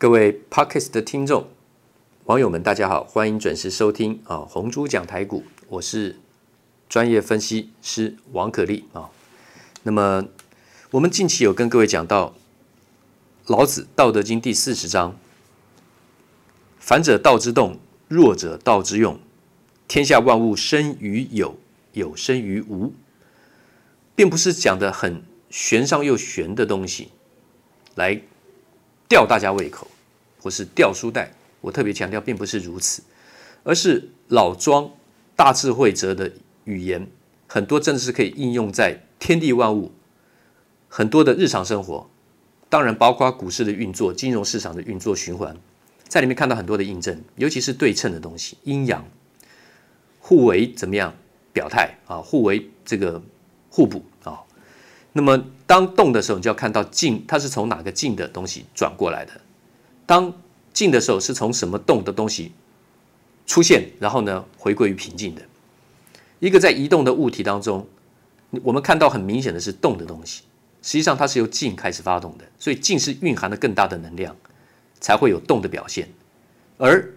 [0.00, 1.46] 各位 Podcast 的听众、
[2.24, 4.38] 网友们，大家好，欢迎准时收听啊！
[4.38, 6.18] 红猪讲台股，我是
[6.88, 9.10] 专业分析师王可立啊。
[9.82, 10.24] 那么，
[10.92, 12.32] 我们近期有跟各位讲到
[13.44, 15.18] 老子《道德经》第四十章
[16.80, 17.78] ：“反者道之动，
[18.08, 19.20] 弱者道之用。
[19.86, 21.58] 天下万物生于有，
[21.92, 22.94] 有生于无。”
[24.16, 27.10] 并不是讲的很玄上又玄的东西，
[27.96, 28.22] 来。
[29.10, 29.88] 吊大家胃口，
[30.40, 33.02] 或是吊书袋，我特别强调，并不是如此，
[33.64, 34.88] 而是老庄
[35.34, 36.30] 大智慧者的
[36.62, 37.08] 语言，
[37.48, 39.90] 很多真的是可以应用在天地万物，
[40.88, 42.08] 很多的日常生活，
[42.68, 45.56] 当然包括股市的运作、金融市场的运作循环，
[46.06, 49.04] 在里面看到很多的印证，尤其是对称的东西，阴阳
[50.20, 51.12] 互为怎么样
[51.52, 53.20] 表态啊，互为这个
[53.70, 54.04] 互补。
[55.12, 59.32] 那么，当动的时候，你就要看到静，它是从哪个静的东西转过来的；
[60.06, 60.32] 当
[60.72, 62.52] 静的时候，是从什么动的东西
[63.44, 65.42] 出现，然后呢，回归于平静的。
[66.38, 67.86] 一个在移动的物体当中，
[68.62, 70.42] 我们看到很明显的是动的东西，
[70.80, 74.36] 实际上它是由静开始发动的，所以静是蕴含了更大的能量，
[75.00, 76.08] 才会有动的表现。
[76.78, 77.12] 而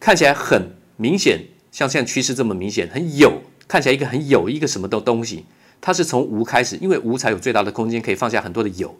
[0.00, 5.44] 看起来很明显，像现在趋势这么明显，很有，看起来一个很有一个什么的东西。
[5.82, 8.96] 它是从无开始，因为无才有最大的空间，可以放下很多的有，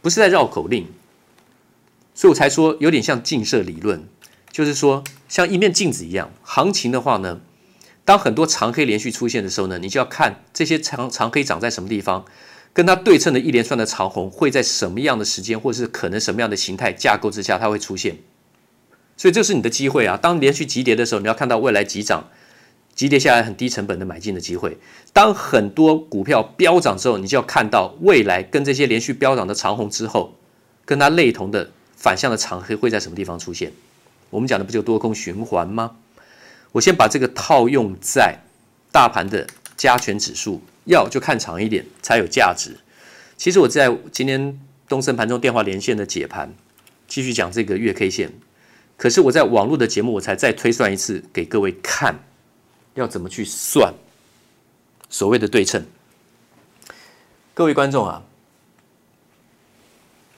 [0.00, 0.86] 不是在绕口令，
[2.14, 4.08] 所以我才说有点像镜射理论，
[4.50, 6.30] 就是说像一面镜子一样。
[6.42, 7.42] 行情的话呢，
[8.06, 12.24] 当很多长黑连续出现的时候呢，你就要看这些长长黑长在什么地方，
[12.72, 18.16] 跟它对称的一连串的长红会在什么样的时间，或是可能什么样的形态架构之下它会出现。
[19.18, 20.16] 所以这是你的机会啊！
[20.16, 22.30] 当连续急跌的时候，你要看到未来急涨。
[22.98, 24.76] 急跌下来很低成本的买进的机会，
[25.12, 30.34] 当很多股票飙涨之后，你就要看到未来跟这些连续飙涨的长红之后，
[30.84, 33.70] 跟它类同的反向的长黑会在什么地方出现？
[34.30, 35.92] 我们讲的不就多空循环吗？
[36.72, 38.36] 我先把这个套用在
[38.90, 39.46] 大盘的
[39.76, 42.76] 加权指数，要就看长一点才有价值。
[43.36, 44.58] 其实我在今天
[44.88, 46.52] 东森盘中电话连线的解盘，
[47.06, 48.32] 继续讲这个月 K 线，
[48.96, 52.18] 可是我在网络的节目我才再推算一次给各位看。
[52.98, 53.94] 要怎么去算
[55.08, 55.86] 所谓的对称？
[57.54, 58.24] 各位观众啊，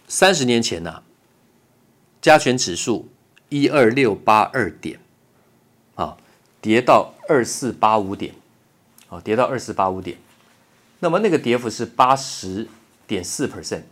[0.06, 1.02] 三十年前呐、
[2.20, 3.08] 加权指数
[3.48, 5.00] 一二六八二点，
[5.94, 6.18] 啊，
[6.60, 8.34] 跌到二四八五点，
[9.08, 10.18] 啊，跌到二四八五点，
[10.98, 12.68] 那么那个跌幅是八十
[13.06, 13.84] 点四 percent，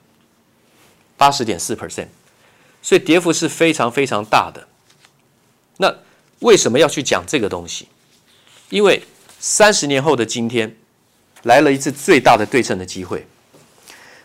[1.16, 2.08] 八十点四 percent，
[2.82, 4.68] 所以跌幅是非常非常大的。
[5.78, 5.96] 那
[6.40, 7.88] 为什么要去讲这个东西？
[8.70, 9.02] 因为
[9.38, 10.76] 三十年后的今天，
[11.42, 13.26] 来了一次最大的对称的机会。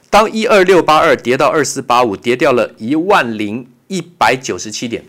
[0.09, 5.05] 当一二六八二跌到二四八五，跌掉了一万零一百九十七点，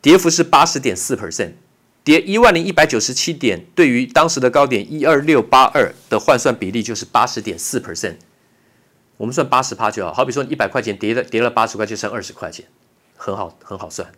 [0.00, 1.52] 跌幅是八十点四 percent，
[2.02, 8.16] 跌一万零一百九十七点，对于当时的高点一二六八二的换算比例就是八十点四 percent。
[9.16, 12.64] 我们算八十趴就好，好比说一百块钱跌了跌了八十块，就剩二十块钱，
[13.16, 14.08] 很好很好算。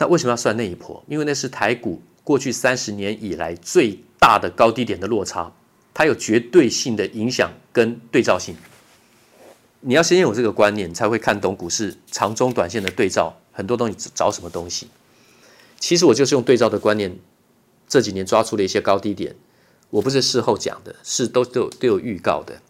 [0.00, 1.04] 那为什么要算那一波？
[1.06, 5.52] 因为那是台股过去三十年以来最大的高低点的落差，
[5.92, 8.56] 它有绝对性的影响跟对照性。
[9.80, 14.88] 你要先有这个观念，才会看懂股市长中短线的对照，很多东西找什么东西。
[15.78, 17.18] 其实我就是用对照的观念，
[17.86, 19.36] 这几年抓出了一些高低点。
[19.90, 22.62] 我不是事后讲的，是都都有都有预告的。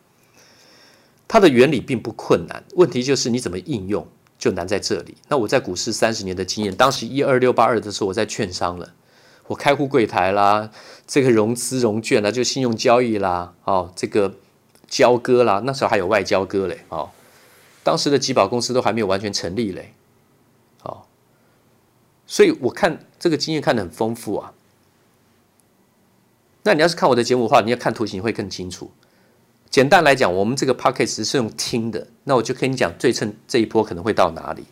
[1.28, 4.08] 它的原理并不困难，问题就是你怎么应用。
[4.40, 5.16] 就难在这里。
[5.28, 8.94] 那我在股市三十年的经验，当时一二六八二的时候，我在券商了，
[9.46, 10.70] 我开户柜台啦，
[11.06, 14.34] 这个融资融券啦，就信用交易啦，哦，这个
[14.88, 17.10] 交割啦，那时候还有外交割嘞，哦，
[17.84, 19.92] 当时的集保公司都还没有完全成立嘞，
[20.82, 21.02] 哦，
[22.26, 24.54] 所以我看这个经验看得很丰富啊。
[26.62, 28.90] 那你要是看我的节目的话，你要看图形会更清楚。
[29.70, 34.64] 简单来讲，我们这个 podcast 是用听的，那我就跟你讲对称这一波可能会到哪里。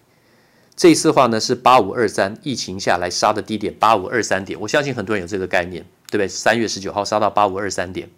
[0.75, 6.27] 这一次的话呢是八五二三，疫情下来杀的低点八五二三点，我相信很多人有这个概念，对不对？
[6.27, 8.11] 三月十九号杀到八五二三点，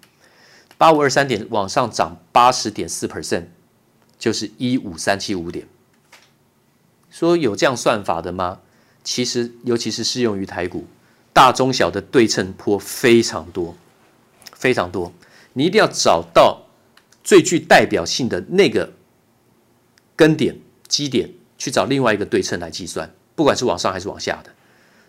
[0.79, 3.45] 八五二三点往上涨八十点四 percent，
[4.19, 5.69] 就是一五三七五点。
[7.11, 8.61] 说有这样算法的吗？
[9.05, 10.87] 其实，尤其是适用于台股，
[11.35, 13.77] 大中小的对称坡非常多，
[14.55, 15.13] 非常多，
[15.53, 16.69] 你一定要找到。
[17.23, 18.93] 最具代表性的那个
[20.17, 20.59] 根点
[20.89, 24.51] 基点，去找另外一个对称来计算，不管是往上还是往下的。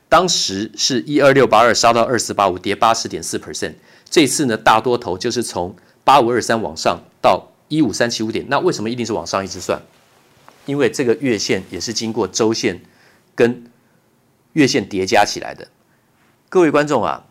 [0.10, 3.76] 当时是一二六八二杀到二四八五，跌八十点四 percent。
[4.10, 5.74] 这次呢，大多头就是从
[6.04, 8.46] 八五二三往上到一五三七五点。
[8.50, 9.82] 那为什么一定是往上一直算？
[10.66, 12.82] 因为这个月线也是经过周线
[13.34, 13.72] 跟
[14.54, 15.70] 月线叠加起来的。
[16.50, 17.26] 各位观众啊，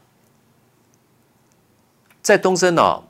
[2.23, 3.05] 在东森哦，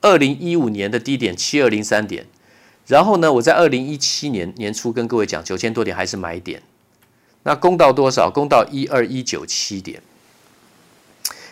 [0.00, 2.26] 二零一五年的低点七二零三点，
[2.86, 6.62] 然后呢，我在二零一七年年初跟各位讲九千多点还是买点，
[7.42, 8.30] 那攻到多少？
[8.30, 10.02] 攻到一二一九七点。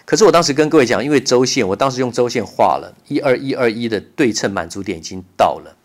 [0.04, 5.76] 可是我当时跟各位讲，因为周线，我当时用周线画了一二一二一的对称满足点已经到了，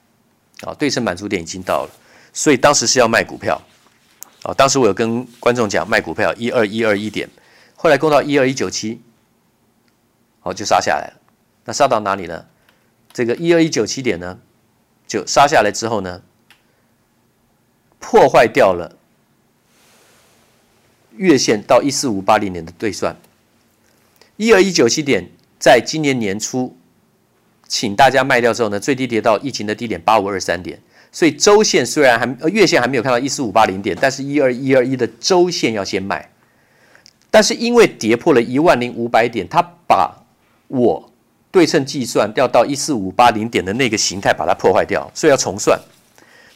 [0.62, 1.90] 啊，对称满足点已经到了，
[2.32, 3.60] 所以当时是要卖股票，
[4.44, 7.28] 啊，当时我有跟观众讲卖股票一二一二一点，
[7.76, 9.02] 后来攻到一二一九七，
[10.40, 11.21] 好，就杀下来了，
[11.66, 12.46] 那杀到哪里呢？
[13.14, 14.40] 这个一二一九七点呢，
[15.06, 16.22] 就杀下来之后呢，
[18.00, 18.96] 破坏掉了
[21.18, 23.16] 月线到一四五八零点的对算。
[24.38, 25.30] 一二一九七点，
[25.60, 26.76] 在今年年初，
[27.68, 30.80] 请大家卖掉之后呢，最低跌到疫情的低点八五二三点，
[31.12, 36.32] 所以周线虽然还月线还没有看到一四五八零点，但是一二一二一的周线要先卖，
[37.30, 40.24] 但是因为跌破了一万零五百点，它把
[40.70, 41.11] 我
[41.52, 45.78] 对称计算要到一四五八零点的那个形态把它破坏掉，所以要重算。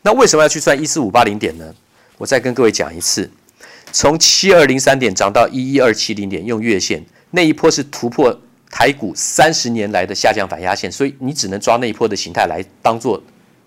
[0.01, 1.65] 那为什么要去算一四五八零点呢？
[2.18, 3.30] 我再跟各位讲一次，
[3.92, 7.03] 从七二零三点涨到一一二七零点，用月线。
[7.31, 8.39] 那一波是突破
[8.71, 13.21] 台股三十年来的下降反压线，所以你只能抓那一波的形态来当做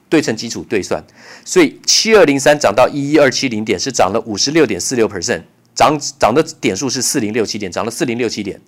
[0.08, 1.04] 对称基础对算。
[1.44, 5.42] 所以七二零三涨到一一二七零点是涨了五十六点四六 percent，
[5.75, 8.58] 涨涨的点数是四零六七点，涨了四零六七点。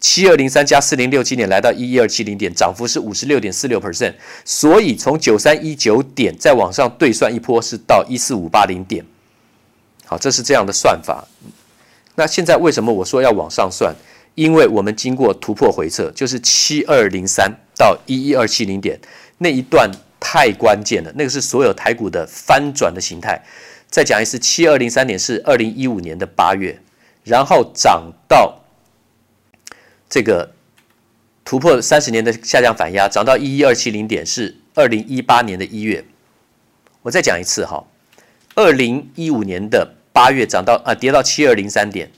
[0.00, 4.14] 七二零三加四零六七点来到一一二七零点，涨幅是五十六点四六 percent。
[4.44, 9.04] 所以从九三一九点再往上对算一波是到一四五八零点。
[10.04, 11.26] 好，这是这样的算法。
[12.14, 13.94] 那现在为什么我说要往上算？
[14.34, 19.00] 因为我们经过突破回撤，就是七二零三到一一二七零点
[19.38, 19.90] 那一段
[20.20, 23.42] 太关键了，那个是所有台股的翻转的形态。
[23.88, 26.78] 再讲一次，七二零三点是二零一五年的八月，
[27.24, 28.60] 然后涨到
[30.08, 30.52] 这个
[31.44, 36.04] 突破三十年的下降反压，涨到一一二七零点是二零一八年的一月。
[37.02, 37.84] 我再讲一次哈，
[38.54, 42.10] 二零一五年的八月涨到啊跌到七二零三点，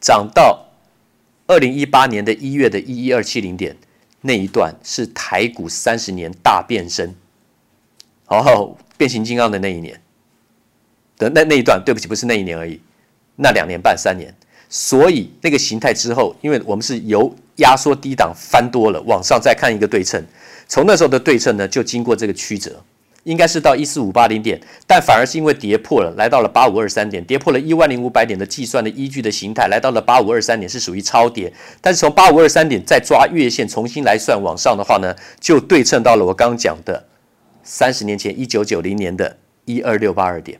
[0.00, 0.68] 涨到。
[1.48, 3.76] 二零一八年的一月的一一二七零点
[4.22, 7.14] 那一段是台股三十年大变身，
[8.28, 10.00] 哦，变形金刚的那一年
[11.18, 12.80] 的那那一段，对不起，不是那一年而已，
[13.36, 14.32] 那两年半三年，
[14.74, 20.24] 所以那个形态之后，因为我们是由压缩低档翻多了，往上再看一个对称，
[20.66, 22.82] 从那时候的对称呢，就经过这个曲折。
[23.24, 31.52] 应该是到一四五八零点，但反而是因为跌破了，来到了八五二三点，跌破了一万零五百点的计算的依据的形态，来到了八五二三点是属于超跌。
[31.80, 37.04] 但是从八五二三点再抓月线重新来算往上的话呢，就对称到了我刚刚讲的
[37.62, 39.36] 三十年前一九九零年的
[39.66, 40.58] 一二六八二点，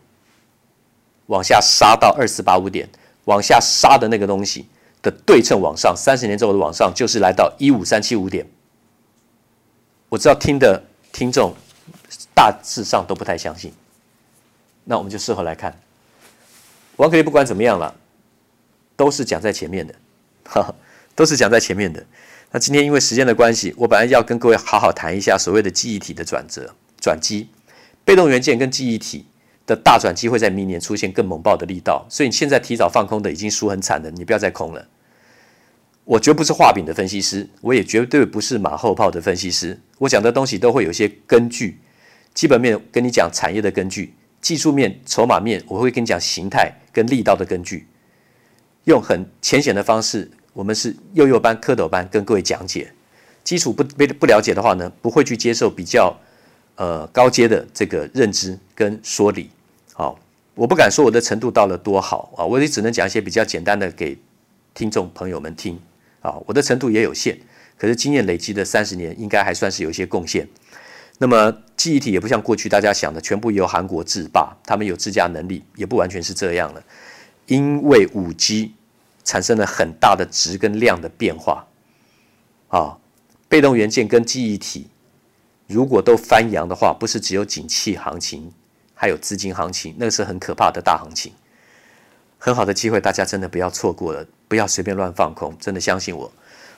[1.27, 2.89] 往下杀到二四八五点，
[3.25, 4.67] 往下杀的那个东西
[5.03, 8.47] 的对称往上，三十年之后的往上就是来到一五三七五点。
[10.09, 10.83] 我知道听的
[11.13, 11.55] 听众。
[12.35, 13.73] 大致上都不太相信，
[14.85, 15.79] 那我们就事后来看。
[16.97, 17.95] 王可立不管怎么样了，
[18.97, 19.95] 都是讲在前面的，
[20.45, 20.75] 哈哈，
[21.15, 22.05] 都是讲在前面的。
[22.51, 27.49] 那今天因为时间的关系，我本来要跟各位好好谈一下所谓的记忆体的转折、转机，
[28.05, 29.27] 被动元件跟记忆体
[29.75, 34.87] 的大转机会在明年出现更猛爆的力道，所以你现在提早放空的已经输很惨了，你不要再空了。
[36.05, 41.79] 我绝不是画饼的分析师，我也绝对不是马后炮的分析师，我讲的东西都会有些根据。
[42.35, 47.87] 基本面跟你讲产业的根据，技术面、筹码面我会跟你讲形态跟力道的根据，
[48.85, 52.93] 用很浅显的方式，我们是幼幼班、蝌蚪班跟各位讲解。
[53.45, 56.17] 基础不不不了解的话呢，不会去接受比较
[56.77, 59.51] 呃高阶的这个认知跟说理。
[59.95, 60.19] 好，
[60.55, 64.19] 我不敢说我的程度到了多好啊，我也只能讲一些比较简单的给
[64.75, 65.79] 听众朋友们听
[66.21, 66.37] 啊。
[66.47, 67.39] 我的程度也有限，
[67.77, 70.49] 可是经验累积的三十年，应该还算是有一些贡献。
[71.19, 76.83] 那么记忆体也不像过去大家想的全部由韩国制霸，他们有自家能力，也不完全是这样了。
[77.47, 78.75] 因为五 G
[79.23, 81.67] 产生了很大的值跟量的变化，
[82.69, 82.99] 啊，
[83.49, 84.89] 被动元件跟记忆体
[85.69, 88.53] 如果都翻扬的话，不是只有景气行情，
[89.03, 91.33] 还有资金行情，那个是很可怕的大行情。
[92.39, 96.31] 很好的机会，大家真的不要错过了，不要随便乱放空，真的相信我，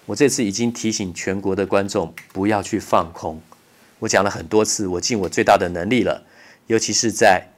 [0.07, 3.43] 我这次已经提醒全国的观众不要去放空。
[3.99, 6.25] 我讲了很多次，我尽我最大的能力了，
[6.67, 7.49] 尤其是在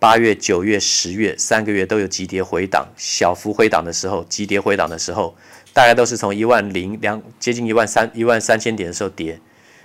[0.00, 5.36] 八月、九月、十月三个月都有急跌回档、小幅回档的时候，急跌回档的时候，
[5.72, 9.40] 大概都是从一万零两接近一万三、一万三千点的时候跌，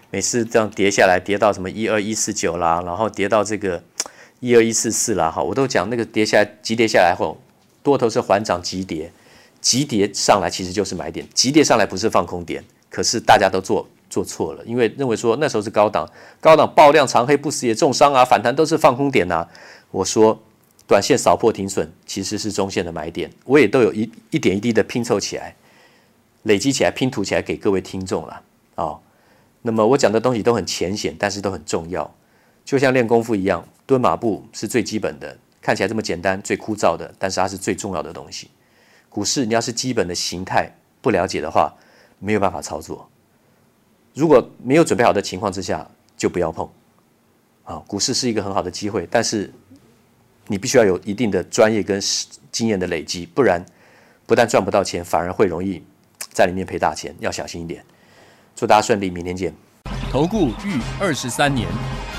[0.10, 3.84] 每次这样跌下来，跌到什么一二一四九啦，然后跌到这个
[4.44, 7.38] 一二一四四啦，哈，我都讲那个跌下来急跌下来后，
[7.82, 9.10] 多头是缓涨急跌，
[9.62, 16.06] 急跌上来其实就是买点，急跌上来不是放空点，可是大家都做做错了，因为认为说那时候是高档，
[16.42, 19.48] 高档爆量长黑不死也重伤啊，反弹都是放空点呐、
[19.92, 20.38] 我说
[20.86, 25.56] 短线扫破停损其实是中线的买点，我也都有一一点一滴的拼凑起来，
[26.42, 28.42] 累积起来拼图起来给各位听众了
[28.76, 29.00] 哦。
[29.62, 32.14] 那么我讲的东西都很浅显，但是都很重要，
[32.66, 38.50] 就像练功夫一样，蹲马步是最基本的，看起来这么简单，最枯燥的，但是它是最重要的东西。
[39.10, 40.70] 股市你要是基本的形态
[41.02, 41.74] 不了解的话，
[42.20, 43.08] 没有办法操作。
[44.14, 46.70] 如果没有准备好的情况之下，就不要碰。
[47.64, 49.52] 啊，股市是一个很好的机会，但是
[50.48, 52.02] 你必须要有一定的专业跟
[52.52, 53.66] 经验的累积，不然
[54.26, 55.82] 不但赚不到钱，反而会容易
[56.32, 57.84] 在里面赔大钱，要小心一点。
[58.56, 59.54] 祝大家顺利，明天见。
[60.12, 61.68] 投顾逾二十三年，